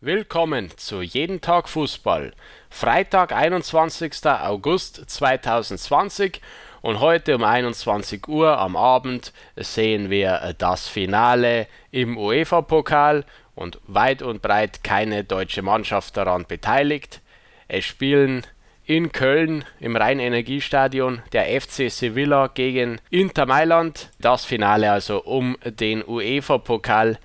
Willkommen 0.00 0.70
zu 0.76 1.02
Jeden 1.02 1.40
Tag 1.40 1.68
Fußball. 1.68 2.32
Freitag, 2.70 3.32
21. 3.32 4.26
August 4.26 5.10
2020 5.10 6.40
und 6.82 7.00
heute 7.00 7.34
um 7.34 7.42
21 7.42 8.28
Uhr 8.28 8.58
am 8.58 8.76
Abend 8.76 9.32
sehen 9.56 10.08
wir 10.08 10.54
das 10.56 10.86
Finale 10.86 11.66
im 11.90 12.16
UEFA-Pokal 12.16 13.24
und 13.56 13.80
weit 13.88 14.22
und 14.22 14.40
breit 14.40 14.84
keine 14.84 15.24
deutsche 15.24 15.62
Mannschaft 15.62 16.16
daran 16.16 16.46
beteiligt. 16.46 17.20
Es 17.66 17.84
spielen 17.84 18.46
in 18.84 19.10
Köln 19.10 19.64
im 19.80 19.96
Rhein-Energiestadion 19.96 21.22
der 21.32 21.60
FC 21.60 21.90
Sevilla 21.90 22.46
gegen 22.46 23.00
Inter 23.10 23.46
Mailand. 23.46 24.10
Das 24.20 24.44
Finale 24.44 24.92
also 24.92 25.24
um 25.24 25.58
den 25.64 26.04
UEFA-Pokal. 26.06 27.18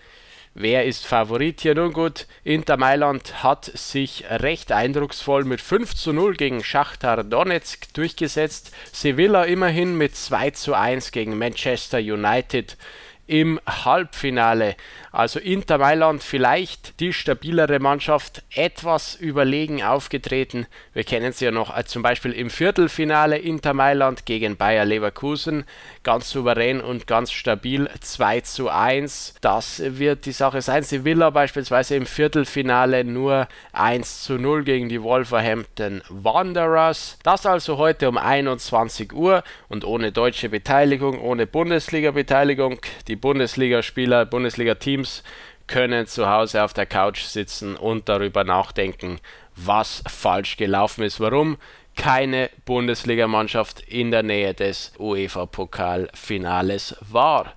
Wer 0.55 0.85
ist 0.85 1.07
Favorit 1.07 1.61
hier? 1.61 1.73
Nun 1.73 1.93
gut, 1.93 2.27
Inter 2.43 2.77
Mailand 2.77 3.41
hat 3.41 3.65
sich 3.65 4.25
recht 4.29 4.71
eindrucksvoll 4.71 5.45
mit 5.45 5.61
5 5.61 5.95
zu 5.95 6.13
0 6.13 6.35
gegen 6.35 6.63
Schachtar 6.63 7.23
Donetsk 7.23 7.91
durchgesetzt. 7.95 8.71
Sevilla 8.91 9.45
immerhin 9.45 9.97
mit 9.97 10.15
2 10.15 10.51
zu 10.51 10.75
1 10.75 11.11
gegen 11.11 11.39
Manchester 11.39 11.97
United 11.97 12.77
im 13.27 13.59
Halbfinale. 13.65 14.75
Also 15.11 15.39
Inter 15.39 15.77
Mailand 15.77 16.23
vielleicht 16.23 16.99
die 16.99 17.13
stabilere 17.13 17.79
Mannschaft, 17.79 18.41
etwas 18.53 19.15
überlegen 19.15 19.83
aufgetreten. 19.83 20.65
Wir 20.93 21.03
kennen 21.03 21.31
sie 21.33 21.45
ja 21.45 21.51
noch 21.51 21.69
als 21.69 21.91
zum 21.91 22.01
Beispiel 22.01 22.31
im 22.31 22.49
Viertelfinale 22.49 23.37
Inter 23.37 23.73
Mailand 23.73 24.25
gegen 24.25 24.57
Bayer 24.57 24.85
Leverkusen. 24.85 25.65
Ganz 26.01 26.31
souverän 26.31 26.81
und 26.81 27.05
ganz 27.05 27.31
stabil 27.31 27.89
2 28.01 28.41
zu 28.41 28.69
1. 28.69 29.35
Das 29.41 29.81
wird 29.85 30.25
die 30.25 30.31
Sache 30.31 30.61
sein. 30.61 30.81
Sevilla 30.81 31.29
beispielsweise 31.29 31.95
im 31.95 32.07
Viertelfinale 32.07 33.03
nur 33.03 33.47
1 33.71 34.23
zu 34.23 34.39
0 34.39 34.63
gegen 34.63 34.89
die 34.89 35.03
Wolverhampton 35.03 36.01
Wanderers. 36.09 37.19
Das 37.23 37.45
also 37.45 37.77
heute 37.77 38.09
um 38.09 38.17
21 38.17 39.13
Uhr 39.13 39.43
und 39.69 39.85
ohne 39.85 40.11
deutsche 40.11 40.49
Beteiligung, 40.49 41.21
ohne 41.21 41.45
Bundesliga-Beteiligung. 41.45 42.79
Die 43.07 43.12
Bundesligaspieler, 43.15 44.25
Bundesliga-Teams 44.25 45.23
Teams 45.23 45.33
können 45.67 46.07
zu 46.07 46.29
Hause 46.29 46.63
auf 46.63 46.73
der 46.73 46.85
Couch 46.85 47.23
sitzen 47.23 47.75
und 47.75 48.09
darüber 48.09 48.43
nachdenken, 48.43 49.19
was 49.55 50.03
falsch 50.07 50.57
gelaufen 50.57 51.03
ist. 51.03 51.19
Warum 51.19 51.57
keine 51.95 52.49
Bundesligamannschaft 52.65 53.81
in 53.81 54.11
der 54.11 54.23
Nähe 54.23 54.53
des 54.53 54.93
UEFA-Pokalfinales 54.97 56.97
war. 57.01 57.53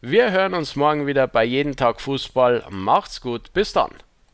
Wir 0.00 0.30
hören 0.30 0.54
uns 0.54 0.76
morgen 0.76 1.06
wieder 1.06 1.26
bei 1.26 1.44
Jeden 1.44 1.76
Tag 1.76 2.00
Fußball. 2.00 2.64
Macht's 2.70 3.20
gut, 3.20 3.52
bis 3.52 3.72
dann. 3.72 3.90